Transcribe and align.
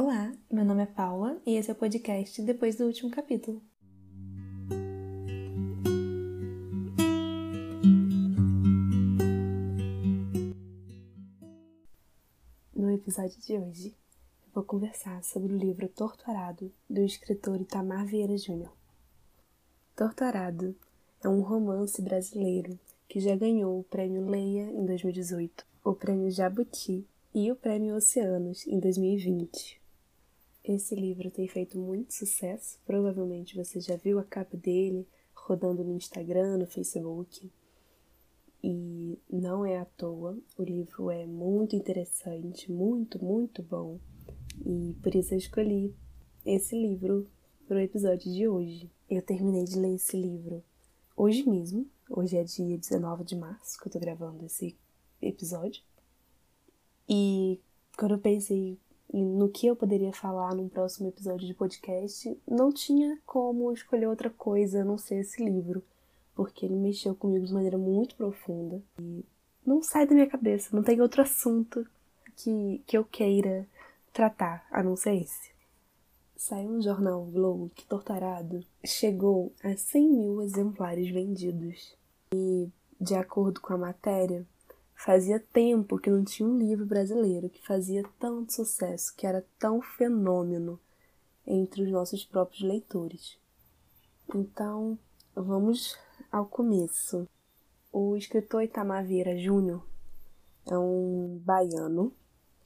Olá, 0.00 0.32
meu 0.48 0.64
nome 0.64 0.84
é 0.84 0.86
Paula 0.86 1.42
e 1.44 1.56
esse 1.56 1.70
é 1.70 1.72
o 1.72 1.76
podcast 1.76 2.40
Depois 2.42 2.76
do 2.76 2.84
Último 2.84 3.10
Capítulo. 3.10 3.60
No 12.72 12.92
episódio 12.92 13.40
de 13.40 13.58
hoje, 13.58 13.88
eu 14.46 14.52
vou 14.54 14.62
conversar 14.62 15.24
sobre 15.24 15.52
o 15.52 15.58
livro 15.58 15.88
Torturado, 15.88 16.72
do 16.88 17.00
escritor 17.00 17.60
Itamar 17.60 18.06
Vieira 18.06 18.38
Júnior. 18.38 18.72
Torturado 19.96 20.76
é 21.24 21.28
um 21.28 21.40
romance 21.40 22.00
brasileiro 22.00 22.78
que 23.08 23.18
já 23.18 23.34
ganhou 23.34 23.80
o 23.80 23.82
Prêmio 23.82 24.30
Leia 24.30 24.70
em 24.70 24.86
2018, 24.86 25.66
o 25.82 25.92
Prêmio 25.92 26.30
Jabuti 26.30 27.04
e 27.34 27.50
o 27.50 27.56
Prêmio 27.56 27.96
Oceanos 27.96 28.64
em 28.64 28.78
2020. 28.78 29.77
Esse 30.68 30.94
livro 30.94 31.30
tem 31.30 31.48
feito 31.48 31.78
muito 31.78 32.12
sucesso, 32.12 32.78
provavelmente 32.84 33.56
você 33.56 33.80
já 33.80 33.96
viu 33.96 34.18
a 34.18 34.22
capa 34.22 34.54
dele 34.54 35.08
rodando 35.34 35.82
no 35.82 35.96
Instagram, 35.96 36.58
no 36.58 36.66
Facebook. 36.66 37.50
E 38.62 39.18
não 39.30 39.64
é 39.64 39.78
à 39.78 39.86
toa, 39.86 40.36
o 40.58 40.62
livro 40.62 41.10
é 41.10 41.24
muito 41.24 41.74
interessante, 41.74 42.70
muito, 42.70 43.24
muito 43.24 43.62
bom. 43.62 43.98
E 44.66 44.94
por 45.02 45.14
isso 45.14 45.32
eu 45.32 45.38
escolhi 45.38 45.94
esse 46.44 46.76
livro 46.76 47.26
para 47.66 47.78
o 47.78 47.80
episódio 47.80 48.30
de 48.30 48.46
hoje. 48.46 48.90
Eu 49.08 49.22
terminei 49.22 49.64
de 49.64 49.78
ler 49.78 49.94
esse 49.94 50.20
livro 50.20 50.62
hoje 51.16 51.48
mesmo, 51.48 51.86
hoje 52.10 52.36
é 52.36 52.44
dia 52.44 52.76
19 52.76 53.24
de 53.24 53.36
março 53.36 53.80
que 53.80 53.88
eu 53.88 53.92
tô 53.92 53.98
gravando 53.98 54.44
esse 54.44 54.76
episódio. 55.22 55.82
E 57.08 57.58
quando 57.96 58.12
eu 58.12 58.18
pensei 58.18 58.78
no 59.12 59.48
que 59.48 59.66
eu 59.66 59.74
poderia 59.74 60.12
falar 60.12 60.54
num 60.54 60.68
próximo 60.68 61.08
episódio 61.08 61.46
de 61.46 61.54
podcast, 61.54 62.38
não 62.46 62.72
tinha 62.72 63.18
como 63.24 63.72
escolher 63.72 64.06
outra 64.06 64.30
coisa 64.30 64.82
a 64.82 64.84
não 64.84 64.98
ser 64.98 65.20
esse 65.20 65.42
livro, 65.42 65.82
porque 66.34 66.66
ele 66.66 66.76
mexeu 66.76 67.14
comigo 67.14 67.46
de 67.46 67.52
maneira 67.52 67.78
muito 67.78 68.14
profunda 68.14 68.82
e 69.00 69.24
não 69.66 69.82
sai 69.82 70.06
da 70.06 70.14
minha 70.14 70.28
cabeça, 70.28 70.74
não 70.74 70.82
tem 70.82 71.00
outro 71.00 71.22
assunto 71.22 71.86
que, 72.36 72.82
que 72.86 72.96
eu 72.96 73.04
queira 73.04 73.66
tratar 74.12 74.66
a 74.70 74.82
não 74.82 74.96
ser 74.96 75.14
esse. 75.14 75.50
Saiu 76.36 76.70
um 76.70 76.80
jornal 76.80 77.24
Globo 77.24 77.70
que 77.74 77.84
Tortarado 77.84 78.64
chegou 78.84 79.52
a 79.62 79.76
100 79.76 80.08
mil 80.08 80.42
exemplares 80.42 81.10
vendidos. 81.10 81.96
E, 82.32 82.68
de 83.00 83.14
acordo 83.16 83.60
com 83.60 83.74
a 83.74 83.78
matéria, 83.78 84.46
Fazia 84.98 85.38
tempo 85.38 85.96
que 85.96 86.10
não 86.10 86.24
tinha 86.24 86.48
um 86.48 86.58
livro 86.58 86.84
brasileiro 86.84 87.48
que 87.48 87.64
fazia 87.64 88.02
tanto 88.18 88.52
sucesso, 88.52 89.14
que 89.16 89.28
era 89.28 89.46
tão 89.56 89.80
fenômeno 89.80 90.78
entre 91.46 91.82
os 91.82 91.90
nossos 91.90 92.24
próprios 92.24 92.62
leitores. 92.62 93.38
Então, 94.34 94.98
vamos 95.36 95.96
ao 96.32 96.46
começo. 96.46 97.28
O 97.92 98.16
escritor 98.16 98.64
Itamar 98.64 99.06
Vieira 99.06 99.38
Júnior 99.38 99.86
é 100.66 100.76
um 100.76 101.40
baiano, 101.44 102.12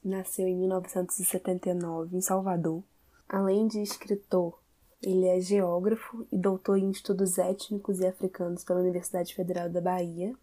nasceu 0.02 0.48
em 0.48 0.56
1979 0.56 2.16
em 2.16 2.22
Salvador. 2.22 2.82
Além 3.28 3.66
de 3.66 3.82
escritor, 3.82 4.58
ele 5.02 5.26
é 5.26 5.38
geógrafo 5.38 6.26
e 6.32 6.38
doutor 6.38 6.78
em 6.78 6.90
estudos 6.90 7.36
étnicos 7.36 8.00
e 8.00 8.06
africanos 8.06 8.64
pela 8.64 8.80
Universidade 8.80 9.34
Federal 9.34 9.68
da 9.68 9.82
Bahia 9.82 10.34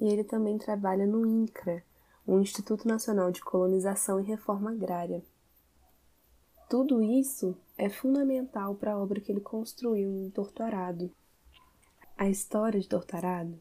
e 0.00 0.06
ele 0.06 0.24
também 0.24 0.58
trabalha 0.58 1.06
no 1.06 1.26
INCRA, 1.26 1.82
o 2.26 2.38
Instituto 2.38 2.88
Nacional 2.88 3.30
de 3.30 3.42
Colonização 3.42 4.18
e 4.18 4.24
Reforma 4.24 4.70
Agrária. 4.70 5.22
Tudo 6.68 7.02
isso 7.02 7.56
é 7.76 7.88
fundamental 7.88 8.74
para 8.74 8.94
a 8.94 8.98
obra 8.98 9.20
que 9.20 9.30
ele 9.30 9.40
construiu 9.40 10.10
em 10.10 10.30
Torturado. 10.30 11.10
A 12.16 12.28
história 12.28 12.80
de 12.80 12.88
Torturado 12.88 13.60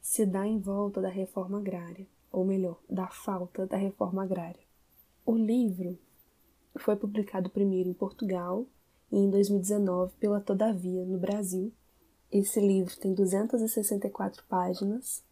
se 0.00 0.24
dá 0.24 0.46
em 0.46 0.58
volta 0.58 1.00
da 1.00 1.08
reforma 1.08 1.58
agrária, 1.58 2.06
ou 2.30 2.44
melhor, 2.44 2.78
da 2.88 3.08
falta 3.08 3.66
da 3.66 3.76
reforma 3.76 4.22
agrária. 4.22 4.62
O 5.24 5.36
livro 5.36 5.98
foi 6.76 6.96
publicado 6.96 7.50
primeiro 7.50 7.88
em 7.88 7.94
Portugal 7.94 8.66
e 9.10 9.16
em 9.16 9.30
2019 9.30 10.14
pela 10.18 10.40
Todavia, 10.40 11.04
no 11.04 11.18
Brasil. 11.18 11.72
Esse 12.30 12.60
livro 12.60 12.96
tem 12.98 13.14
264 13.14 14.44
páginas 14.48 15.22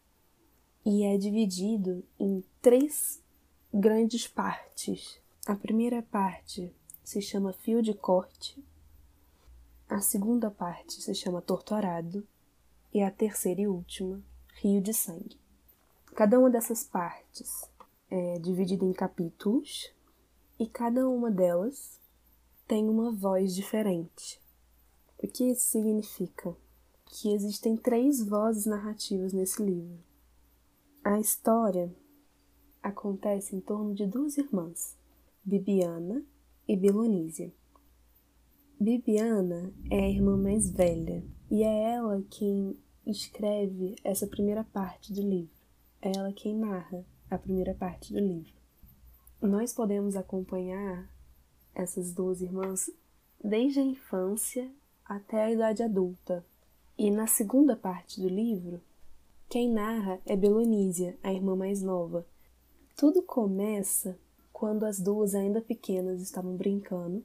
e 0.84 1.04
é 1.04 1.16
dividido 1.16 2.04
em 2.18 2.44
três 2.60 3.22
grandes 3.72 4.26
partes. 4.26 5.20
A 5.46 5.54
primeira 5.54 6.02
parte 6.02 6.72
se 7.04 7.20
chama 7.20 7.52
Fio 7.52 7.82
de 7.82 7.94
Corte, 7.94 8.62
a 9.88 10.00
segunda 10.00 10.50
parte 10.50 11.02
se 11.02 11.14
chama 11.14 11.42
Torturado 11.42 12.26
e 12.94 13.02
a 13.02 13.10
terceira 13.10 13.60
e 13.60 13.66
última, 13.66 14.22
Rio 14.54 14.80
de 14.80 14.94
Sangue. 14.94 15.38
Cada 16.14 16.38
uma 16.38 16.48
dessas 16.48 16.82
partes 16.82 17.68
é 18.10 18.38
dividida 18.38 18.84
em 18.84 18.92
capítulos 18.92 19.92
e 20.58 20.66
cada 20.66 21.08
uma 21.08 21.30
delas 21.30 22.00
tem 22.66 22.88
uma 22.88 23.10
voz 23.10 23.54
diferente. 23.54 24.40
O 25.22 25.28
que 25.28 25.44
isso 25.50 25.66
significa? 25.66 26.56
Que 27.04 27.34
existem 27.34 27.76
três 27.76 28.22
vozes 28.26 28.64
narrativas 28.64 29.32
nesse 29.32 29.62
livro. 29.62 29.98
A 31.04 31.18
história 31.18 31.92
acontece 32.80 33.56
em 33.56 33.60
torno 33.60 33.92
de 33.92 34.06
duas 34.06 34.38
irmãs, 34.38 34.96
Bibiana 35.42 36.24
e 36.68 36.76
Belonísia. 36.76 37.52
Bibiana 38.78 39.72
é 39.90 39.98
a 39.98 40.08
irmã 40.08 40.36
mais 40.36 40.70
velha 40.70 41.24
e 41.50 41.64
é 41.64 41.94
ela 41.94 42.22
quem 42.30 42.78
escreve 43.04 43.96
essa 44.04 44.28
primeira 44.28 44.62
parte 44.62 45.12
do 45.12 45.20
livro. 45.22 45.50
É 46.00 46.12
ela 46.16 46.32
quem 46.32 46.56
narra 46.56 47.04
a 47.28 47.36
primeira 47.36 47.74
parte 47.74 48.12
do 48.12 48.20
livro. 48.20 48.52
Nós 49.40 49.72
podemos 49.74 50.14
acompanhar 50.14 51.10
essas 51.74 52.12
duas 52.12 52.40
irmãs 52.40 52.88
desde 53.42 53.80
a 53.80 53.82
infância 53.82 54.70
até 55.04 55.42
a 55.42 55.50
idade 55.50 55.82
adulta. 55.82 56.46
E 56.96 57.10
na 57.10 57.26
segunda 57.26 57.74
parte 57.74 58.20
do 58.20 58.28
livro, 58.28 58.80
quem 59.52 59.70
narra 59.70 60.18
é 60.24 60.34
Belonísia, 60.34 61.14
a 61.22 61.30
irmã 61.30 61.54
mais 61.54 61.82
nova. 61.82 62.26
Tudo 62.96 63.22
começa 63.22 64.18
quando 64.50 64.86
as 64.86 64.98
duas, 64.98 65.34
ainda 65.34 65.60
pequenas, 65.60 66.22
estavam 66.22 66.56
brincando 66.56 67.22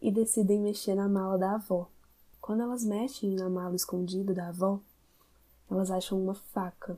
e 0.00 0.12
decidem 0.12 0.60
mexer 0.60 0.94
na 0.94 1.08
mala 1.08 1.36
da 1.36 1.56
avó. 1.56 1.90
Quando 2.40 2.62
elas 2.62 2.84
mexem 2.84 3.34
na 3.34 3.50
mala 3.50 3.74
escondida 3.74 4.32
da 4.32 4.50
avó, 4.50 4.78
elas 5.68 5.90
acham 5.90 6.22
uma 6.22 6.36
faca. 6.36 6.96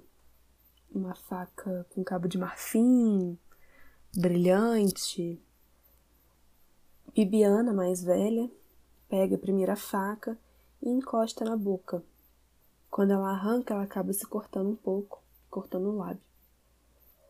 Uma 0.95 1.15
faca 1.15 1.87
com 1.95 2.05
cabo 2.05 2.29
de 2.29 2.37
marfim, 2.37 3.39
brilhante. 4.15 5.41
Bibiana, 7.15 7.73
mais 7.73 8.05
velha, 8.05 8.51
pega 9.09 9.37
a 9.37 9.39
primeira 9.39 9.75
faca 9.75 10.39
e 10.83 10.91
encosta 10.91 11.47
na 11.47 11.57
boca 11.57 12.05
quando 12.99 13.13
ela 13.13 13.31
arranca, 13.31 13.75
ela 13.75 13.85
acaba 13.85 14.13
se 14.13 14.27
cortando 14.27 14.71
um 14.71 14.75
pouco, 14.75 15.23
cortando 15.49 15.87
o 15.87 15.97
lábio. 15.97 16.21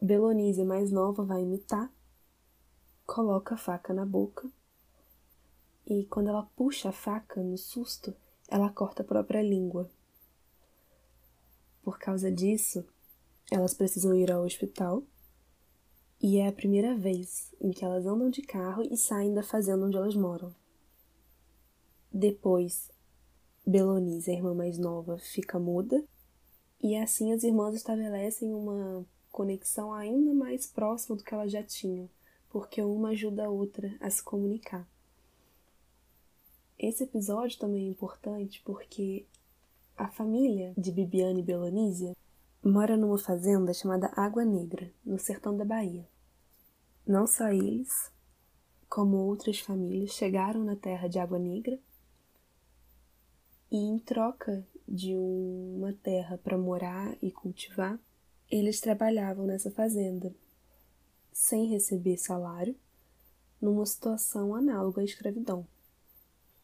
Belonísia, 0.01 0.65
mais 0.65 0.91
nova, 0.91 1.23
vai 1.23 1.43
imitar, 1.43 1.93
coloca 3.05 3.55
a 3.55 3.59
faca 3.59 3.93
na 3.93 4.07
boca 4.07 4.51
e 5.87 6.07
quando 6.07 6.29
ela 6.29 6.49
puxa 6.57 6.89
a 6.89 6.93
faca 6.93 7.43
no 7.43 7.59
susto, 7.59 8.17
ela 8.49 8.71
corta 8.71 9.03
a 9.03 9.05
própria 9.05 9.43
língua. 9.43 9.91
Por 11.83 11.99
causa 11.99 12.33
disso, 12.33 12.83
elas 13.51 13.75
precisam 13.75 14.15
ir 14.15 14.33
ao 14.33 14.47
hospital 14.47 15.03
e 16.19 16.39
é 16.39 16.49
a 16.49 16.53
primeira 16.53 16.97
vez 16.97 17.55
em 17.61 17.73
que 17.73 17.85
elas 17.85 18.07
andam 18.07 18.31
de 18.31 18.41
carro 18.41 18.85
e 18.91 18.97
saem 18.97 19.35
da 19.35 19.43
fazenda 19.43 19.85
onde 19.85 19.99
elas 19.99 20.17
moram. 20.17 20.51
Depois, 22.11 22.91
Belonise, 23.69 24.31
a 24.31 24.35
irmã 24.35 24.55
mais 24.55 24.79
nova, 24.79 25.19
fica 25.19 25.59
muda, 25.59 26.03
e 26.83 26.97
assim 26.97 27.35
as 27.35 27.43
irmãs 27.43 27.75
estabelecem 27.75 28.55
uma 28.55 29.05
conexão 29.31 29.93
ainda 29.93 30.33
mais 30.33 30.67
próxima 30.67 31.15
do 31.15 31.23
que 31.23 31.35
elas 31.35 31.53
já 31.53 31.63
tinham, 31.63 32.09
porque 32.49 32.81
uma 32.81 33.11
ajuda 33.11 33.45
a 33.45 33.51
outra 33.51 33.95
a 34.01 34.09
se 34.09 34.23
comunicar. 34.23 34.89
Esse 36.79 37.05
episódio 37.05 37.59
também 37.59 37.85
é 37.85 37.91
importante 37.91 38.63
porque 38.65 39.27
a 39.99 40.09
família 40.09 40.73
de 40.79 40.91
Bibiane 40.91 41.41
e 41.41 41.45
Belonísia 41.45 42.17
mora 42.65 42.97
numa 42.97 43.19
fazenda 43.19 43.75
chamada 43.75 44.11
Água 44.17 44.47
Negra, 44.47 44.91
no 45.05 45.19
sertão 45.19 45.55
da 45.55 45.67
Bahia. 45.67 46.09
Não 47.07 47.27
só 47.27 47.49
eles, 47.49 48.11
como 48.89 49.19
outras 49.19 49.61
famílias 49.61 50.13
chegaram 50.13 50.65
na 50.65 50.75
terra 50.75 51.07
de 51.07 51.19
Água 51.19 51.39
Negra 51.39 51.79
e 53.71 53.77
em 53.77 53.99
troca 53.99 54.67
de 54.87 55.15
uma 55.15 55.93
terra 55.93 56.39
para 56.39 56.57
morar 56.57 57.17
e 57.23 57.31
cultivar, 57.31 57.99
eles 58.51 58.81
trabalhavam 58.81 59.47
nessa 59.47 59.71
fazenda 59.71 60.35
sem 61.33 61.67
receber 61.67 62.17
salário, 62.17 62.75
numa 63.61 63.85
situação 63.87 64.55
análoga 64.55 65.01
à 65.01 65.05
escravidão. 65.05 65.67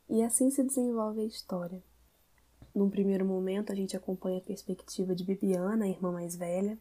E 0.08 0.22
assim 0.22 0.50
se 0.50 0.62
desenvolve 0.64 1.20
a 1.20 1.24
história. 1.24 1.82
Num 2.74 2.90
primeiro 2.90 3.24
momento, 3.24 3.70
a 3.70 3.74
gente 3.74 3.96
acompanha 3.96 4.38
a 4.38 4.42
perspectiva 4.42 5.14
de 5.14 5.24
Bibiana, 5.24 5.84
a 5.84 5.88
irmã 5.88 6.10
mais 6.10 6.34
velha. 6.34 6.78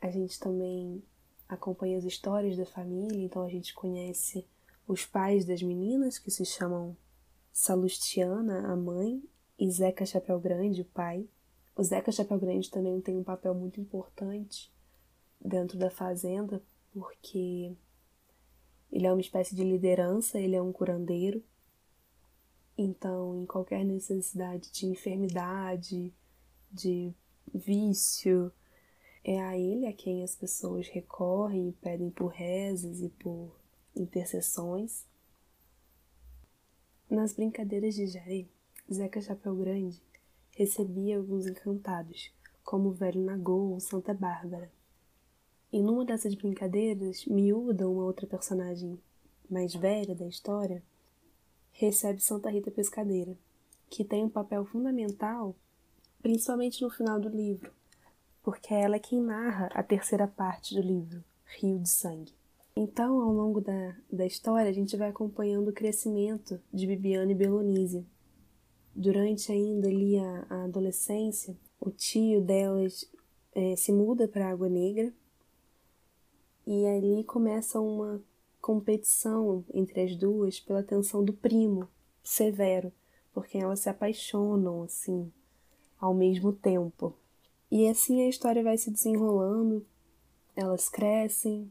A 0.00 0.10
gente 0.10 0.38
também 0.38 1.02
acompanha 1.48 1.98
as 1.98 2.04
histórias 2.04 2.56
da 2.56 2.64
família, 2.64 3.24
então 3.24 3.42
a 3.42 3.48
gente 3.48 3.74
conhece 3.74 4.46
os 4.86 5.04
pais 5.04 5.44
das 5.44 5.62
meninas, 5.62 6.18
que 6.18 6.30
se 6.30 6.44
chamam 6.44 6.96
Salustiana, 7.52 8.70
a 8.70 8.76
mãe, 8.76 9.22
e 9.58 9.70
Zeca 9.70 10.04
Chapéu 10.04 10.38
Grande, 10.38 10.82
o 10.82 10.84
pai. 10.84 11.26
O 11.74 11.82
Zeca 11.82 12.12
Chapéu 12.12 12.38
Grande 12.38 12.70
também 12.70 13.00
tem 13.00 13.16
um 13.16 13.24
papel 13.24 13.54
muito 13.54 13.80
importante 13.80 14.72
dentro 15.40 15.78
da 15.78 15.90
fazenda, 15.90 16.62
porque 16.92 17.72
ele 18.92 19.06
é 19.06 19.12
uma 19.12 19.20
espécie 19.20 19.54
de 19.54 19.62
liderança, 19.62 20.38
ele 20.38 20.56
é 20.56 20.62
um 20.62 20.72
curandeiro. 20.72 21.42
Então, 22.78 23.42
em 23.42 23.46
qualquer 23.46 23.84
necessidade 23.84 24.70
de 24.70 24.86
enfermidade, 24.86 26.12
de 26.70 27.12
vício, 27.54 28.52
é 29.24 29.42
a 29.42 29.58
ele 29.58 29.86
a 29.86 29.92
quem 29.92 30.22
as 30.22 30.34
pessoas 30.34 30.86
recorrem 30.88 31.70
e 31.70 31.72
pedem 31.72 32.10
por 32.10 32.28
rezas 32.28 33.00
e 33.00 33.08
por 33.08 33.50
intercessões. 33.94 35.04
Nas 37.08 37.32
brincadeiras 37.32 37.94
de 37.94 38.06
Jair, 38.06 38.46
Zeca 38.92 39.20
Chapéu 39.20 39.56
Grande 39.56 40.00
recebia 40.50 41.18
alguns 41.18 41.44
encantados, 41.44 42.32
como 42.62 42.90
o 42.90 42.92
velho 42.92 43.20
Nagô 43.20 43.72
ou 43.72 43.80
Santa 43.80 44.14
Bárbara. 44.14 44.70
E 45.72 45.82
numa 45.82 46.04
dessas 46.04 46.36
brincadeiras, 46.36 47.24
Miúda, 47.26 47.88
uma 47.88 48.04
outra 48.04 48.28
personagem 48.28 48.96
mais 49.50 49.74
velha 49.74 50.14
da 50.14 50.26
história, 50.26 50.84
recebe 51.72 52.22
Santa 52.22 52.48
Rita 52.48 52.70
Pescadeira, 52.70 53.36
que 53.90 54.04
tem 54.04 54.24
um 54.24 54.30
papel 54.30 54.64
fundamental, 54.64 55.56
principalmente 56.22 56.80
no 56.80 56.88
final 56.88 57.18
do 57.18 57.28
livro, 57.28 57.72
porque 58.40 58.72
ela 58.72 58.96
é 58.96 59.00
quem 59.00 59.20
narra 59.20 59.66
a 59.74 59.82
terceira 59.82 60.28
parte 60.28 60.76
do 60.76 60.80
livro, 60.80 61.24
Rio 61.58 61.80
de 61.80 61.88
Sangue. 61.88 62.32
Então, 62.76 63.20
ao 63.20 63.32
longo 63.32 63.60
da, 63.60 63.96
da 64.12 64.24
história, 64.24 64.70
a 64.70 64.74
gente 64.74 64.96
vai 64.96 65.08
acompanhando 65.08 65.68
o 65.68 65.72
crescimento 65.72 66.60
de 66.72 66.86
Bibiana 66.86 67.32
e 67.32 67.34
Belonise. 67.34 68.06
Durante 68.98 69.52
ainda 69.52 69.88
ali 69.88 70.18
a, 70.18 70.46
a 70.48 70.64
adolescência, 70.64 71.54
o 71.78 71.90
tio 71.90 72.40
delas 72.40 73.04
é, 73.54 73.76
se 73.76 73.92
muda 73.92 74.26
para 74.26 74.48
Água 74.48 74.70
Negra 74.70 75.12
e 76.66 76.86
ali 76.86 77.22
começa 77.24 77.78
uma 77.78 78.22
competição 78.58 79.62
entre 79.74 80.00
as 80.00 80.16
duas 80.16 80.58
pela 80.58 80.80
atenção 80.80 81.22
do 81.22 81.34
primo, 81.34 81.86
Severo, 82.24 82.90
porque 83.34 83.58
elas 83.58 83.80
se 83.80 83.90
apaixonam 83.90 84.82
assim 84.82 85.30
ao 86.00 86.14
mesmo 86.14 86.50
tempo. 86.50 87.14
E 87.70 87.86
assim 87.88 88.22
a 88.22 88.28
história 88.30 88.62
vai 88.62 88.78
se 88.78 88.90
desenrolando, 88.90 89.84
elas 90.56 90.88
crescem, 90.88 91.70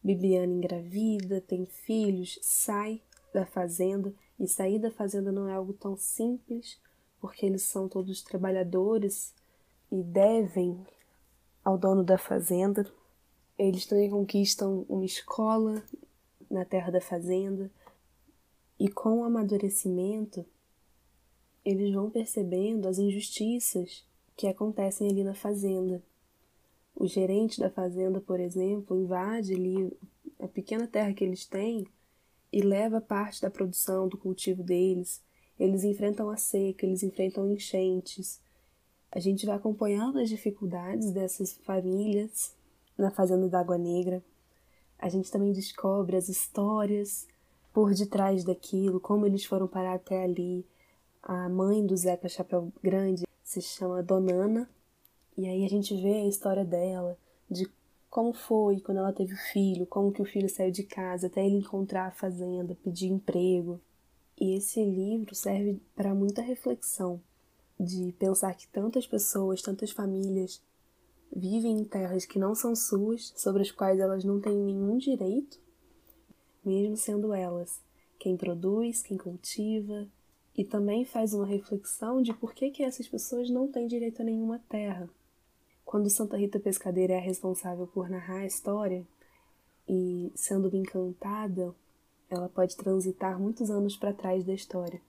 Bibiana 0.00 0.52
engravida, 0.52 1.40
tem 1.40 1.66
filhos, 1.66 2.38
sai 2.40 3.02
da 3.34 3.44
fazenda, 3.44 4.14
e 4.38 4.46
sair 4.46 4.78
da 4.78 4.90
fazenda 4.90 5.32
não 5.32 5.48
é 5.48 5.54
algo 5.54 5.72
tão 5.72 5.96
simples, 5.96 6.78
porque 7.20 7.46
eles 7.46 7.62
são 7.62 7.88
todos 7.88 8.22
trabalhadores 8.22 9.34
e 9.90 10.02
devem 10.02 10.86
ao 11.64 11.78
dono 11.78 12.04
da 12.04 12.18
fazenda. 12.18 12.86
Eles 13.58 13.86
também 13.86 14.10
conquistam 14.10 14.84
uma 14.88 15.04
escola 15.04 15.82
na 16.50 16.64
terra 16.64 16.90
da 16.90 17.00
fazenda 17.00 17.70
e 18.78 18.88
com 18.88 19.20
o 19.20 19.24
amadurecimento 19.24 20.44
eles 21.64 21.92
vão 21.92 22.08
percebendo 22.08 22.86
as 22.86 22.98
injustiças 22.98 24.04
que 24.36 24.46
acontecem 24.46 25.08
ali 25.10 25.24
na 25.24 25.34
fazenda. 25.34 26.00
O 26.94 27.06
gerente 27.06 27.58
da 27.58 27.68
fazenda, 27.68 28.20
por 28.20 28.38
exemplo, 28.38 28.96
invade 28.96 29.54
ali 29.54 29.92
a 30.38 30.46
pequena 30.46 30.86
terra 30.86 31.12
que 31.12 31.24
eles 31.24 31.44
têm 31.44 31.88
e 32.52 32.60
leva 32.60 33.00
parte 33.00 33.42
da 33.42 33.50
produção 33.50 34.08
do 34.08 34.16
cultivo 34.16 34.62
deles. 34.62 35.22
Eles 35.58 35.84
enfrentam 35.84 36.30
a 36.30 36.36
seca, 36.36 36.86
eles 36.86 37.02
enfrentam 37.02 37.50
enchentes. 37.50 38.40
A 39.10 39.18
gente 39.18 39.46
vai 39.46 39.56
acompanhando 39.56 40.18
as 40.18 40.28
dificuldades 40.28 41.10
dessas 41.10 41.54
famílias 41.64 42.54
na 42.96 43.10
Fazenda 43.10 43.48
da 43.48 43.60
Água 43.60 43.78
Negra. 43.78 44.22
A 44.98 45.08
gente 45.08 45.30
também 45.30 45.52
descobre 45.52 46.16
as 46.16 46.28
histórias 46.28 47.26
por 47.72 47.94
detrás 47.94 48.44
daquilo, 48.44 49.00
como 49.00 49.26
eles 49.26 49.44
foram 49.44 49.66
parar 49.66 49.94
até 49.94 50.24
ali. 50.24 50.66
A 51.22 51.48
mãe 51.48 51.84
do 51.84 51.96
Zeca 51.96 52.28
Chapéu 52.28 52.72
Grande 52.82 53.26
se 53.42 53.60
chama 53.60 54.02
Donana, 54.02 54.68
e 55.36 55.46
aí 55.46 55.64
a 55.64 55.68
gente 55.68 55.94
vê 56.00 56.14
a 56.14 56.26
história 56.26 56.64
dela, 56.64 57.18
de 57.50 57.66
como 58.16 58.32
foi 58.32 58.80
quando 58.80 58.96
ela 58.96 59.12
teve 59.12 59.34
o 59.34 59.36
filho, 59.52 59.84
como 59.84 60.10
que 60.10 60.22
o 60.22 60.24
filho 60.24 60.48
saiu 60.48 60.70
de 60.70 60.84
casa 60.84 61.26
até 61.26 61.44
ele 61.44 61.56
encontrar 61.56 62.06
a 62.06 62.10
fazenda, 62.10 62.74
pedir 62.82 63.08
emprego. 63.08 63.78
E 64.40 64.56
esse 64.56 64.82
livro 64.82 65.34
serve 65.34 65.78
para 65.94 66.14
muita 66.14 66.40
reflexão, 66.40 67.20
de 67.78 68.14
pensar 68.18 68.54
que 68.54 68.66
tantas 68.68 69.06
pessoas, 69.06 69.60
tantas 69.60 69.90
famílias 69.90 70.62
vivem 71.30 71.72
em 71.72 71.84
terras 71.84 72.24
que 72.24 72.38
não 72.38 72.54
são 72.54 72.74
suas, 72.74 73.34
sobre 73.36 73.60
as 73.60 73.70
quais 73.70 74.00
elas 74.00 74.24
não 74.24 74.40
têm 74.40 74.56
nenhum 74.56 74.96
direito, 74.96 75.60
mesmo 76.64 76.96
sendo 76.96 77.34
elas 77.34 77.82
quem 78.18 78.34
produz, 78.34 79.02
quem 79.02 79.18
cultiva, 79.18 80.08
e 80.56 80.64
também 80.64 81.04
faz 81.04 81.34
uma 81.34 81.44
reflexão 81.44 82.22
de 82.22 82.32
por 82.32 82.54
que, 82.54 82.70
que 82.70 82.82
essas 82.82 83.06
pessoas 83.06 83.50
não 83.50 83.68
têm 83.68 83.86
direito 83.86 84.22
a 84.22 84.24
nenhuma 84.24 84.58
terra. 84.70 85.06
Quando 85.86 86.10
Santa 86.10 86.36
Rita 86.36 86.58
Pescadeira 86.58 87.12
é 87.12 87.18
a 87.18 87.20
responsável 87.20 87.86
por 87.86 88.10
narrar 88.10 88.40
a 88.40 88.46
história, 88.46 89.06
e 89.88 90.32
sendo 90.34 90.68
encantada, 90.76 91.72
ela 92.28 92.48
pode 92.48 92.76
transitar 92.76 93.38
muitos 93.38 93.70
anos 93.70 93.96
para 93.96 94.12
trás 94.12 94.44
da 94.44 94.52
história. 94.52 95.00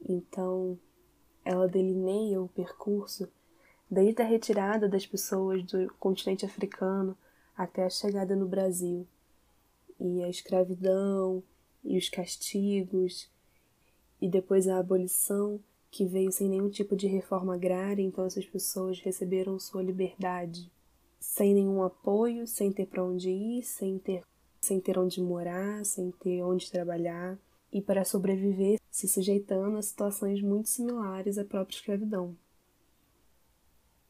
Então, 0.00 0.78
ela 1.44 1.68
delineia 1.68 2.40
o 2.40 2.48
percurso 2.48 3.28
desde 3.90 4.22
a 4.22 4.24
retirada 4.24 4.88
das 4.88 5.06
pessoas 5.06 5.62
do 5.64 5.92
continente 6.00 6.46
africano 6.46 7.14
até 7.54 7.84
a 7.84 7.90
chegada 7.90 8.34
no 8.34 8.48
Brasil, 8.48 9.06
e 10.00 10.24
a 10.24 10.28
escravidão, 10.30 11.42
e 11.84 11.98
os 11.98 12.08
castigos, 12.08 13.28
e 14.22 14.28
depois 14.28 14.68
a 14.68 14.78
abolição, 14.78 15.60
que 15.90 16.04
veio 16.04 16.30
sem 16.30 16.48
nenhum 16.48 16.68
tipo 16.68 16.94
de 16.94 17.06
reforma 17.06 17.54
agrária, 17.54 18.02
então 18.02 18.24
essas 18.24 18.46
pessoas 18.46 19.00
receberam 19.00 19.58
sua 19.58 19.82
liberdade 19.82 20.70
sem 21.18 21.54
nenhum 21.54 21.82
apoio, 21.82 22.46
sem 22.46 22.72
ter 22.72 22.86
para 22.86 23.04
onde 23.04 23.30
ir, 23.30 23.62
sem 23.62 23.98
ter, 23.98 24.22
sem 24.60 24.80
ter 24.80 24.98
onde 24.98 25.20
morar, 25.20 25.84
sem 25.84 26.10
ter 26.10 26.42
onde 26.42 26.70
trabalhar, 26.70 27.38
e 27.72 27.82
para 27.82 28.04
sobreviver 28.04 28.80
se 28.90 29.06
sujeitando 29.06 29.76
a 29.76 29.82
situações 29.82 30.40
muito 30.40 30.68
similares 30.68 31.38
à 31.38 31.44
própria 31.44 31.76
escravidão. 31.76 32.36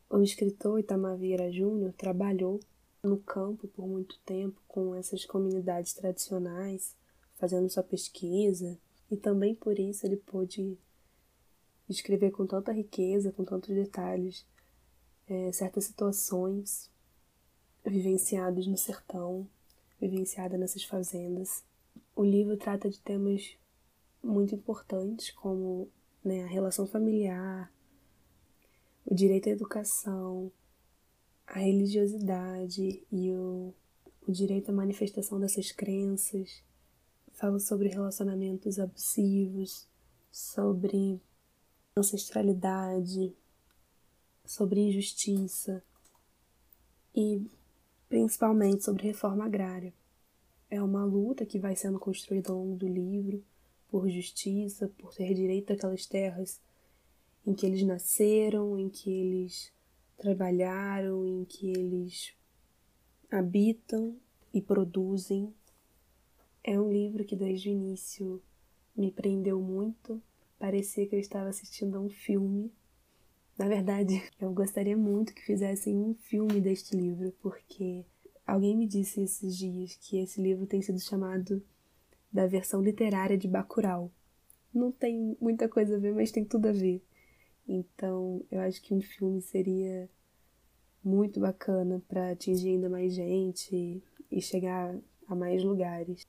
O 0.09 0.23
escritor 0.23 0.79
Itamar 0.79 1.17
Vieira 1.17 1.51
Júnior 1.51 1.93
trabalhou 1.93 2.61
no 3.03 3.19
campo 3.19 3.69
por 3.69 3.87
muito 3.87 4.19
tempo 4.25 4.61
com 4.67 4.95
essas 4.95 5.25
comunidades 5.25 5.93
tradicionais, 5.93 6.97
fazendo 7.37 7.69
sua 7.69 7.83
pesquisa, 7.83 8.79
e 9.11 9.17
também 9.17 9.55
por 9.55 9.79
isso 9.79 10.07
ele 10.07 10.17
pôde 10.17 10.79
escrever 11.89 12.31
com 12.31 12.47
tanta 12.47 12.73
riqueza, 12.73 13.33
com 13.33 13.45
tantos 13.45 13.75
detalhes, 13.75 14.47
é, 15.29 15.53
certas 15.53 15.85
situações 15.85 16.91
vivenciadas 17.85 18.67
no 18.67 18.77
sertão, 18.77 19.49
vivenciadas 20.01 20.59
nessas 20.59 20.85
fazendas. 20.85 21.65
O 22.15 22.25
livro 22.25 22.57
trata 22.57 22.89
de 22.89 23.01
temas 23.01 23.57
muito 24.23 24.55
importantes, 24.55 25.31
como 25.31 25.89
né, 26.25 26.45
a 26.45 26.49
relação 26.49 26.87
familiar, 26.87 27.73
o 29.07 29.15
direito 29.15 29.49
à 29.49 29.53
educação, 29.53 30.53
a 31.47 31.59
religiosidade 31.59 33.03
e 33.11 33.31
o, 33.33 33.73
o 34.27 34.33
direito 34.33 34.71
à 34.71 34.75
manifestação 34.75 35.41
dessas 35.41 35.73
crenças. 35.73 36.63
Fala 37.33 37.59
sobre 37.59 37.89
relacionamentos 37.89 38.79
abusivos, 38.79 39.87
sobre 40.31 41.21
ancestralidade, 41.99 43.35
sobre 44.45 44.81
injustiça 44.81 45.83
e 47.15 47.47
principalmente 48.09 48.85
sobre 48.85 49.07
reforma 49.07 49.45
agrária. 49.45 49.93
É 50.71 50.83
uma 50.83 51.05
luta 51.05 51.45
que 51.45 51.59
vai 51.59 51.77
sendo 51.77 51.99
construída 51.99 52.51
ao 52.51 52.59
longo 52.59 52.77
do 52.77 52.89
livro 52.89 53.45
por 53.89 54.09
justiça, 54.09 54.89
por 54.99 55.15
ter 55.15 55.35
direito 55.35 55.73
àquelas 55.73 56.07
terras 56.07 56.61
em 57.47 57.55
que 57.55 57.65
eles 57.65 57.83
nasceram, 57.83 58.79
em 58.79 58.89
que 58.91 59.11
eles 59.11 59.73
trabalharam, 60.17 61.27
em 61.27 61.45
que 61.45 61.71
eles 61.71 62.35
habitam 63.31 64.17
e 64.53 64.61
produzem. 64.61 65.55
É 66.63 66.79
um 66.79 66.93
livro 66.93 67.25
que 67.25 67.37
desde 67.37 67.71
o 67.71 67.73
início 67.73 68.43
me 68.95 69.11
prendeu 69.11 69.61
muito. 69.61 70.23
Parecia 70.59 71.07
que 71.07 71.15
eu 71.15 71.21
estava 71.21 71.49
assistindo 71.49 71.97
a 71.97 72.01
um 72.01 72.09
filme. 72.09 72.73
Na 73.57 73.69
verdade, 73.69 74.23
eu 74.41 74.53
gostaria 74.53 74.97
muito 74.97 75.35
que 75.35 75.43
fizessem 75.43 75.97
um 75.97 76.15
filme 76.15 76.61
deste 76.61 76.97
livro, 76.97 77.33
porque 77.41 78.05
alguém 78.47 78.77
me 78.77 78.87
disse 78.87 79.23
esses 79.23 79.57
dias 79.57 79.97
que 79.97 80.19
esse 80.19 80.41
livro 80.41 80.67
tem 80.67 80.83
sido 80.83 80.99
chamado 80.99 81.63
da 82.33 82.47
versão 82.47 82.83
literária 82.83 83.39
de 83.39 83.47
Bacurau. 83.47 84.11
Não 84.75 84.91
tem 84.91 85.37
muita 85.41 85.69
coisa 85.69 85.97
a 85.97 85.99
ver, 85.99 86.13
mas 86.13 86.33
tem 86.33 86.45
tudo 86.45 86.69
a 86.69 86.73
ver. 86.73 87.03
Então, 87.67 88.45
eu 88.51 88.61
acho 88.61 88.83
que 88.83 88.95
um 88.95 89.01
filme 89.01 89.41
seria 89.41 90.09
muito 91.05 91.39
bacana 91.39 92.03
para 92.09 92.31
atingir 92.31 92.71
ainda 92.71 92.89
mais 92.89 93.15
gente 93.15 94.03
e 94.31 94.43
chegar 94.43 94.99
a 95.27 95.35
mais 95.35 95.63
lugares. 95.63 96.27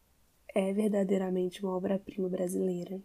É 0.54 0.72
verdadeiramente 0.74 1.64
uma 1.64 1.76
obra-prima 1.76 2.30
brasileira. 2.30 3.02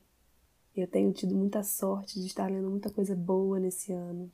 Eu 0.76 0.88
tenho 0.88 1.12
tido 1.12 1.34
muita 1.34 1.62
sorte 1.62 2.20
de 2.20 2.26
estar 2.26 2.50
lendo 2.50 2.70
muita 2.70 2.90
coisa 2.90 3.14
boa 3.14 3.58
nesse 3.60 3.92
ano. 3.92 4.30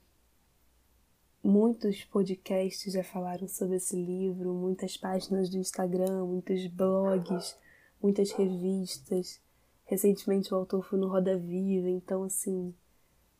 Muitos 1.42 2.04
podcasts 2.04 2.92
já 2.92 3.02
falaram 3.02 3.48
sobre 3.48 3.76
esse 3.76 3.96
livro, 3.96 4.52
muitas 4.52 4.96
páginas 4.96 5.48
do 5.48 5.58
Instagram, 5.58 6.26
muitos 6.26 6.66
blogs, 6.66 7.56
muitas 8.02 8.30
revistas. 8.32 9.40
Recentemente 9.84 10.52
o 10.52 10.56
autor 10.56 10.84
foi 10.84 10.98
no 10.98 11.08
Roda 11.08 11.36
Viva, 11.38 11.88
então 11.88 12.22
assim, 12.24 12.74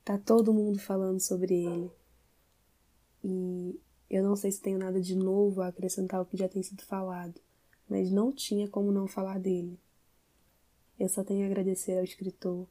Tá 0.04 0.18
todo 0.18 0.52
mundo 0.52 0.78
falando 0.78 1.20
sobre 1.20 1.54
ele. 1.54 1.90
E 3.22 3.78
eu 4.08 4.24
não 4.24 4.34
sei 4.34 4.50
se 4.50 4.60
tenho 4.60 4.78
nada 4.78 5.00
de 5.00 5.14
novo 5.14 5.60
a 5.60 5.68
acrescentar 5.68 6.20
o 6.20 6.24
que 6.24 6.36
já 6.36 6.48
tem 6.48 6.62
sido 6.62 6.82
falado, 6.82 7.40
mas 7.88 8.10
não 8.10 8.32
tinha 8.32 8.66
como 8.66 8.90
não 8.90 9.06
falar 9.06 9.38
dele. 9.38 9.78
Eu 10.98 11.08
só 11.08 11.22
tenho 11.22 11.44
a 11.44 11.46
agradecer 11.46 11.98
ao 11.98 12.04
escritor 12.04 12.66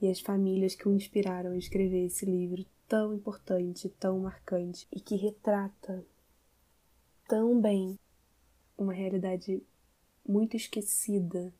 e 0.00 0.08
às 0.08 0.20
famílias 0.20 0.74
que 0.74 0.88
o 0.88 0.94
inspiraram 0.94 1.52
a 1.52 1.56
escrever 1.56 2.06
esse 2.06 2.24
livro 2.24 2.64
tão 2.86 3.14
importante, 3.14 3.88
tão 3.88 4.20
marcante 4.20 4.86
e 4.92 5.00
que 5.00 5.16
retrata 5.16 6.04
tão 7.26 7.60
bem 7.60 7.98
uma 8.76 8.92
realidade 8.92 9.62
muito 10.26 10.56
esquecida 10.56 11.52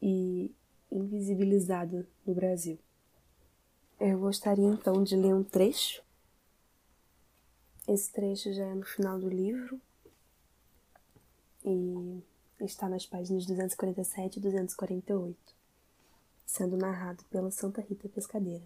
e 0.00 0.50
invisibilizada 0.90 2.06
no 2.26 2.34
Brasil. 2.34 2.78
Eu 3.98 4.18
gostaria 4.18 4.66
então 4.66 5.02
de 5.02 5.16
ler 5.16 5.34
um 5.34 5.44
trecho. 5.44 6.02
Esse 7.86 8.12
trecho 8.12 8.52
já 8.52 8.64
é 8.64 8.74
no 8.74 8.84
final 8.84 9.18
do 9.18 9.28
livro 9.28 9.80
e 11.64 12.22
está 12.60 12.88
nas 12.88 13.06
páginas 13.06 13.46
247 13.46 14.38
e 14.38 14.42
248, 14.42 15.36
sendo 16.52 16.76
narrado 16.76 17.24
pela 17.30 17.50
Santa 17.50 17.80
Rita 17.80 18.08
Pescadeira, 18.08 18.64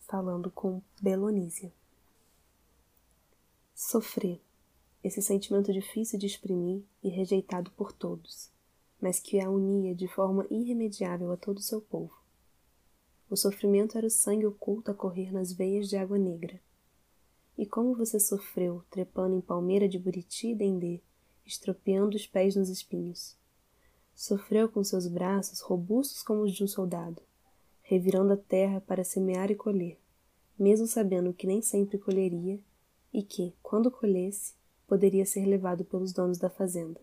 falando 0.00 0.50
com 0.50 0.80
Belonísia. 1.02 1.72
Sofrer, 3.74 4.40
esse 5.02 5.20
sentimento 5.20 5.72
difícil 5.72 6.18
de 6.18 6.26
exprimir 6.26 6.84
e 7.02 7.08
rejeitado 7.08 7.70
por 7.72 7.92
todos, 7.92 8.50
mas 9.00 9.18
que 9.18 9.40
a 9.40 9.50
unia 9.50 9.94
de 9.94 10.06
forma 10.06 10.46
irremediável 10.50 11.32
a 11.32 11.36
todo 11.36 11.58
o 11.58 11.62
seu 11.62 11.80
povo 11.80 12.20
o 13.30 13.36
sofrimento 13.36 13.96
era 13.96 14.08
o 14.08 14.10
sangue 14.10 14.44
oculto 14.44 14.90
a 14.90 14.94
correr 14.94 15.32
nas 15.32 15.52
veias 15.52 15.88
de 15.88 15.96
água 15.96 16.18
negra. 16.18 16.60
E 17.56 17.64
como 17.64 17.94
você 17.94 18.18
sofreu, 18.18 18.82
trepando 18.90 19.36
em 19.36 19.40
palmeira 19.40 19.88
de 19.88 20.00
buriti 20.00 20.48
e 20.48 20.54
dendê, 20.54 21.00
estropeando 21.46 22.16
os 22.16 22.26
pés 22.26 22.56
nos 22.56 22.68
espinhos. 22.68 23.36
Sofreu 24.14 24.68
com 24.68 24.84
seus 24.84 25.06
braços 25.06 25.60
robustos 25.60 26.22
como 26.22 26.42
os 26.42 26.52
de 26.52 26.62
um 26.62 26.68
soldado, 26.68 27.22
revirando 27.82 28.32
a 28.32 28.36
terra 28.36 28.80
para 28.80 29.04
semear 29.04 29.50
e 29.50 29.54
colher, 29.54 29.98
mesmo 30.58 30.86
sabendo 30.86 31.32
que 31.32 31.46
nem 31.46 31.62
sempre 31.62 31.98
colheria 31.98 32.58
e 33.12 33.22
que, 33.22 33.54
quando 33.62 33.90
colhesse, 33.90 34.54
poderia 34.86 35.24
ser 35.24 35.46
levado 35.46 35.84
pelos 35.84 36.12
donos 36.12 36.38
da 36.38 36.50
fazenda. 36.50 37.00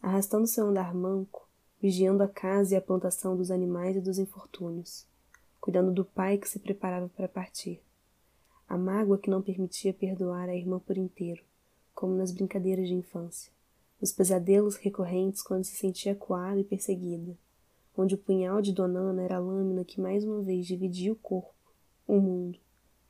Arrastando 0.00 0.46
seu 0.46 0.66
andar 0.66 0.94
manco, 0.94 1.48
vigiando 1.80 2.22
a 2.22 2.28
casa 2.28 2.74
e 2.74 2.76
a 2.76 2.80
plantação 2.80 3.36
dos 3.36 3.50
animais 3.50 3.96
e 3.96 4.00
dos 4.00 4.18
infortúnios, 4.18 5.06
cuidando 5.60 5.92
do 5.92 6.04
pai 6.04 6.38
que 6.38 6.48
se 6.48 6.58
preparava 6.58 7.08
para 7.08 7.28
partir. 7.28 7.82
A 8.68 8.76
mágoa 8.76 9.18
que 9.18 9.30
não 9.30 9.42
permitia 9.42 9.92
perdoar 9.92 10.48
a 10.48 10.56
irmã 10.56 10.78
por 10.78 10.96
inteiro, 10.96 11.42
como 11.94 12.14
nas 12.14 12.32
brincadeiras 12.32 12.88
de 12.88 12.94
infância. 12.94 13.52
Os 14.00 14.12
pesadelos 14.12 14.76
recorrentes 14.76 15.42
quando 15.42 15.64
se 15.64 15.74
sentia 15.74 16.14
coada 16.14 16.60
e 16.60 16.64
perseguida, 16.64 17.36
onde 17.96 18.14
o 18.14 18.18
punhal 18.18 18.60
de 18.60 18.72
Donana 18.72 19.22
era 19.22 19.36
a 19.36 19.40
lâmina 19.40 19.84
que 19.84 20.00
mais 20.00 20.22
uma 20.22 20.42
vez 20.42 20.66
dividia 20.66 21.12
o 21.12 21.16
corpo, 21.16 21.54
o 22.06 22.20
mundo, 22.20 22.58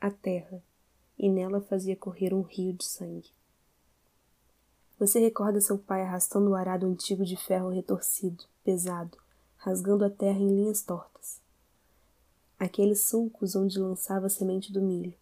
a 0.00 0.10
terra, 0.10 0.62
e 1.18 1.28
nela 1.28 1.60
fazia 1.60 1.96
correr 1.96 2.32
um 2.32 2.42
rio 2.42 2.72
de 2.72 2.84
sangue. 2.84 3.30
Você 4.98 5.18
recorda 5.18 5.60
seu 5.60 5.76
pai 5.76 6.02
arrastando 6.02 6.50
o 6.50 6.54
arado 6.54 6.86
antigo 6.86 7.24
de 7.24 7.36
ferro 7.36 7.68
retorcido, 7.68 8.44
pesado, 8.64 9.18
rasgando 9.56 10.04
a 10.04 10.10
terra 10.10 10.38
em 10.38 10.48
linhas 10.48 10.82
tortas. 10.82 11.40
Aqueles 12.58 13.04
sulcos 13.04 13.54
onde 13.56 13.78
lançava 13.78 14.26
a 14.26 14.30
semente 14.30 14.72
do 14.72 14.80
milho, 14.80 15.12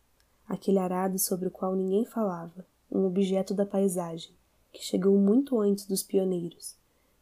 aquele 0.47 0.79
arado 0.79 1.19
sobre 1.19 1.49
o 1.49 1.51
qual 1.51 1.75
ninguém 1.75 2.05
falava, 2.05 2.65
um 2.91 3.05
objeto 3.07 3.55
da 3.55 3.67
paisagem, 3.67 4.33
que 4.75 4.85
chegou 4.85 5.17
muito 5.17 5.59
antes 5.59 5.87
dos 5.87 6.03
pioneiros, 6.03 6.77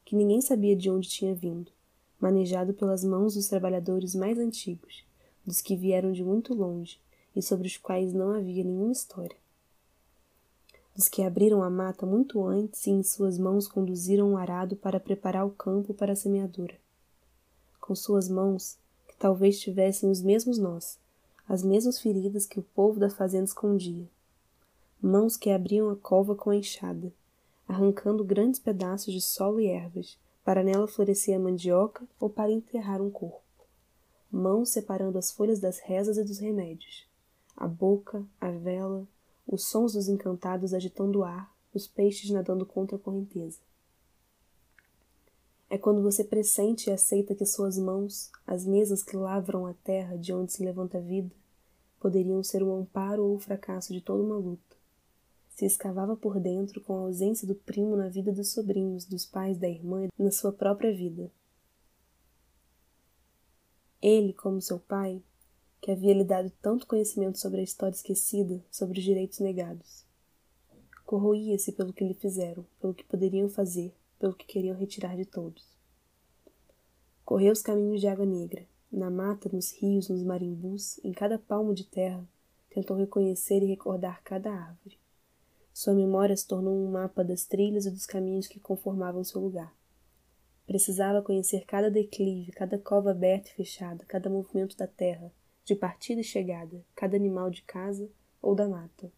que 0.05 0.17
ninguém 0.17 0.41
sabia 0.41 0.75
de 0.75 0.91
onde 0.91 1.09
tinha 1.09 1.33
vindo, 1.33 1.71
manejado 2.21 2.75
pelas 2.75 3.05
mãos 3.05 3.35
dos 3.35 3.47
trabalhadores 3.47 4.17
mais 4.17 4.37
antigos, 4.37 5.05
dos 5.47 5.61
que 5.61 5.77
vieram 5.77 6.11
de 6.11 6.25
muito 6.25 6.53
longe 6.53 6.99
e 7.37 7.41
sobre 7.41 7.69
os 7.69 7.77
quais 7.77 8.13
não 8.13 8.31
havia 8.31 8.65
nenhuma 8.65 8.91
história 8.91 9.37
dos 10.95 11.09
que 11.09 11.23
abriram 11.23 11.63
a 11.63 11.71
mata 11.71 12.05
muito 12.05 12.45
antes 12.45 12.87
e 12.87 12.91
em 12.91 13.03
suas 13.03 13.39
mãos 13.39 13.67
conduziram 13.67 14.29
o 14.29 14.33
um 14.33 14.37
arado 14.37 14.77
para 14.77 15.01
preparar 15.01 15.47
o 15.47 15.51
campo 15.51 15.95
para 15.95 16.13
a 16.13 16.17
semeadura. 16.17 16.75
Com 17.81 17.95
suas 17.95 18.29
mãos, 18.29 18.77
que 19.09 19.17
talvez 19.17 19.59
tivessem 19.59 20.11
os 20.11 20.21
mesmos 20.21 20.59
nós, 20.59 20.99
as 21.49 21.63
mesmas 21.63 21.99
feridas 21.99 22.47
que 22.47 22.59
o 22.59 22.63
povo 22.63 23.01
da 23.01 23.11
fazenda 23.11 23.45
escondia. 23.45 24.07
Mãos 25.01 25.37
que 25.37 25.51
abriam 25.51 25.91
a 25.91 25.97
cova 25.97 26.35
com 26.35 26.51
a 26.51 26.57
enxada, 26.57 27.13
arrancando 27.73 28.23
grandes 28.23 28.61
pedaços 28.61 29.13
de 29.15 29.21
solo 29.21 29.59
e 29.59 29.67
ervas, 29.67 30.19
para 30.45 30.63
nela 30.63 30.87
florescer 30.87 31.35
a 31.37 31.39
mandioca 31.39 32.07
ou 32.21 32.29
para 32.29 32.53
enterrar 32.53 33.01
um 33.01 33.11
corpo. 33.11 33.41
Mãos 34.31 34.71
separando 34.71 35.19
as 35.19 35.33
folhas 35.33 35.59
das 35.59 35.79
rezas 35.79 36.19
e 36.19 36.25
dos 36.25 36.39
remédios. 36.39 37.07
A 37.57 37.67
boca, 37.67 38.25
a 38.41 38.51
vela, 38.51 39.07
os 39.47 39.65
sons 39.65 39.95
dos 39.95 40.09
encantados 40.09 40.75
agitando 40.75 41.21
o 41.21 41.25
ar, 41.25 41.51
os 41.73 41.87
peixes 41.87 42.31
nadando 42.31 42.67
contra 42.67 42.97
a 42.97 43.01
correnteza. 43.01 43.59
É 45.71 45.79
quando 45.79 46.03
você 46.03 46.23
pressente 46.23 46.91
e 46.91 46.93
aceita 46.93 47.35
que 47.35 47.47
suas 47.47 47.79
mãos, 47.79 48.31
as 48.47 48.67
mesas 48.67 49.03
que 49.03 49.17
lavram 49.17 49.67
a 49.67 49.73
terra 49.73 50.19
de 50.19 50.33
onde 50.33 50.53
se 50.53 50.63
levanta 50.63 50.99
a 50.99 51.01
vida, 51.01 51.35
poderiam 51.99 52.43
ser 52.43 52.63
o 52.63 52.75
amparo 52.75 53.25
ou 53.25 53.37
o 53.37 53.39
fracasso 53.39 53.93
de 53.93 54.03
toda 54.03 54.23
uma 54.23 54.37
luta. 54.37 54.72
Se 55.63 55.67
escavava 55.67 56.17
por 56.17 56.41
dentro 56.41 56.81
com 56.81 56.93
a 56.93 57.01
ausência 57.03 57.47
do 57.47 57.55
primo 57.55 57.95
na 57.95 58.09
vida 58.09 58.33
dos 58.33 58.51
sobrinhos, 58.51 59.05
dos 59.05 59.25
pais, 59.25 59.57
da 59.57 59.69
irmã 59.69 60.09
e 60.19 60.21
na 60.21 60.33
sua 60.33 60.53
própria 60.53 60.93
vida. 60.93 61.31
Ele, 64.03 64.33
como 64.33 64.61
seu 64.61 64.81
pai, 64.81 65.23
que 65.81 65.93
havia 65.93 66.15
lhe 66.15 66.25
dado 66.25 66.51
tanto 66.61 66.85
conhecimento 66.85 67.39
sobre 67.39 67.61
a 67.61 67.63
história 67.63 67.95
esquecida, 67.95 68.61
sobre 68.73 68.99
os 68.99 69.05
direitos 69.05 69.39
negados. 69.39 70.05
Corroía-se 71.07 71.71
pelo 71.71 71.93
que 71.93 72.05
lhe 72.05 72.15
fizeram, 72.15 72.67
pelo 72.81 72.93
que 72.93 73.05
poderiam 73.05 73.49
fazer, 73.49 73.95
pelo 74.19 74.35
que 74.35 74.45
queriam 74.45 74.77
retirar 74.77 75.17
de 75.17 75.25
todos. 75.25 75.65
Correu 77.25 77.53
os 77.53 77.63
caminhos 77.63 78.01
de 78.01 78.09
água 78.09 78.27
negra, 78.27 78.67
na 78.91 79.09
mata, 79.13 79.49
nos 79.49 79.71
rios, 79.71 80.09
nos 80.09 80.25
marimbus, 80.25 80.99
em 81.05 81.13
cada 81.13 81.39
palmo 81.39 81.73
de 81.73 81.85
terra, 81.85 82.29
tentou 82.69 82.97
reconhecer 82.97 83.63
e 83.63 83.67
recordar 83.67 84.25
cada 84.25 84.53
árvore. 84.53 85.02
Sua 85.73 85.95
memória 85.95 86.37
se 86.37 86.47
tornou 86.47 86.75
um 86.75 86.91
mapa 86.91 87.25
das 87.25 87.47
trilhas 87.47 87.87
e 87.87 87.91
dos 87.91 88.07
caminhos 88.07 88.47
que 88.47 88.61
conformavam 88.61 89.25
seu 89.25 89.41
lugar. 89.41 89.75
Precisava 90.67 91.23
conhecer 91.23 91.65
cada 91.65 91.91
declive, 91.91 92.53
cada 92.53 92.79
cova 92.79 93.11
aberta 93.11 93.49
e 93.49 93.55
fechada, 93.55 94.05
cada 94.07 94.31
movimento 94.31 94.77
da 94.77 94.87
terra, 94.87 95.33
de 95.65 95.75
partida 95.75 96.21
e 96.21 96.25
chegada, 96.25 96.85
cada 96.95 97.17
animal 97.17 97.51
de 97.51 97.63
casa 97.63 98.09
ou 98.41 98.55
da 98.55 98.69
mata. 98.69 99.11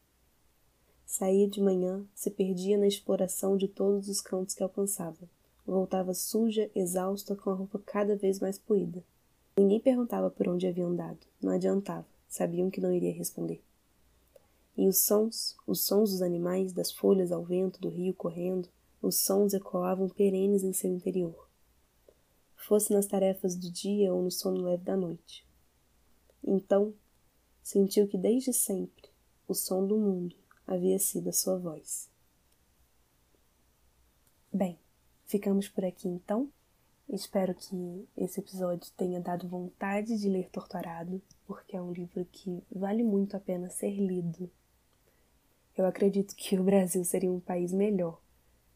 Saía 1.05 1.49
de 1.49 1.61
manhã, 1.61 2.05
se 2.15 2.31
perdia 2.31 2.79
na 2.79 2.87
exploração 2.87 3.57
de 3.57 3.69
todos 3.69 4.09
os 4.09 4.21
cantos 4.21 4.55
que 4.55 4.63
alcançava. 4.63 5.29
Voltava 5.67 6.15
suja, 6.15 6.71
exausta, 6.75 7.37
com 7.37 7.51
a 7.51 7.55
roupa 7.55 7.81
cada 7.85 8.17
vez 8.17 8.41
mais 8.41 8.59
poída. 8.59 9.03
Ninguém 9.57 9.81
perguntava 9.81 10.31
por 10.31 10.49
onde 10.49 10.67
havia 10.67 10.87
andado. 10.87 11.27
Não 11.41 11.53
adiantava. 11.53 12.07
Sabiam 12.29 12.71
que 12.71 12.81
não 12.81 12.93
iria 12.93 13.13
responder. 13.13 13.63
E 14.77 14.89
os 14.89 14.99
sons, 14.99 15.57
os 15.67 15.83
sons 15.85 16.11
dos 16.11 16.23
animais, 16.23 16.73
das 16.73 16.91
folhas 16.91 17.31
ao 17.31 17.45
vento, 17.45 17.81
do 17.81 17.89
rio 17.89 18.13
correndo, 18.15 18.69
Os 19.05 19.17
sons 19.17 19.53
ecoavam 19.53 20.09
perenes 20.09 20.65
em 20.65 20.73
seu 20.73 20.91
interior, 20.91 21.47
fosse 22.57 22.91
nas 22.91 23.05
tarefas 23.05 23.55
do 23.55 23.71
dia 23.71 24.15
ou 24.15 24.23
no 24.23 24.31
sono 24.31 24.63
leve 24.63 24.83
da 24.83 24.97
noite. 24.97 25.47
Então, 26.43 26.95
sentiu 27.63 28.09
que 28.09 28.17
desde 28.17 28.51
sempre 28.55 29.11
o 29.47 29.53
som 29.53 29.87
do 29.87 29.99
mundo 29.99 30.35
havia 30.67 30.99
sido 30.99 31.29
a 31.29 31.33
sua 31.35 31.59
voz. 31.59 32.09
Bem, 34.51 34.79
ficamos 35.27 35.69
por 35.69 35.85
aqui 35.85 36.09
então. 36.09 36.49
Espero 37.07 37.55
que 37.55 38.09
esse 38.17 38.41
episódio 38.41 38.91
tenha 38.97 39.21
dado 39.21 39.47
vontade 39.47 40.19
de 40.19 40.31
ler 40.31 40.49
Torturado, 40.49 41.21
porque 41.47 41.77
é 41.77 41.83
um 41.83 41.93
livro 41.93 42.25
que 42.33 42.65
vale 42.75 43.05
muito 43.05 43.37
a 43.37 43.41
pena 43.41 43.69
ser 43.69 43.95
lido. 43.95 44.51
Eu 45.77 45.87
acredito 45.87 46.37
que 46.37 46.59
o 46.59 46.63
Brasil 46.63 47.05
seria 47.05 47.31
um 47.31 47.41
país 47.41 47.73
melhor 47.73 48.21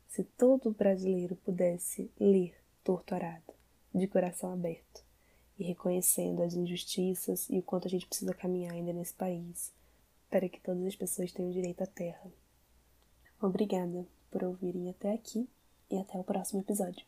se 0.08 0.24
todo 0.24 0.72
brasileiro 0.72 1.36
pudesse 1.36 2.10
ler 2.18 2.54
Torturado 2.82 3.54
de 3.94 4.06
coração 4.06 4.52
aberto 4.52 5.04
e 5.58 5.64
reconhecendo 5.64 6.42
as 6.42 6.54
injustiças 6.54 7.48
e 7.50 7.58
o 7.58 7.62
quanto 7.62 7.86
a 7.86 7.90
gente 7.90 8.06
precisa 8.06 8.34
caminhar 8.34 8.72
ainda 8.72 8.92
nesse 8.92 9.14
país 9.14 9.72
para 10.30 10.48
que 10.48 10.60
todas 10.60 10.84
as 10.86 10.96
pessoas 10.96 11.32
tenham 11.32 11.50
direito 11.50 11.82
à 11.82 11.86
terra. 11.86 12.32
Obrigada 13.40 14.06
por 14.30 14.42
ouvirem 14.42 14.90
até 14.90 15.12
aqui 15.12 15.48
e 15.90 15.96
até 15.98 16.18
o 16.18 16.24
próximo 16.24 16.60
episódio. 16.60 17.04